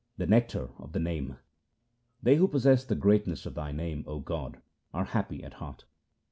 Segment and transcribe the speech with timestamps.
[0.17, 1.37] The nectar of the Name:—
[2.23, 4.59] They who possess the greatness of Thy name, O God,
[4.95, 5.85] are happy at heart.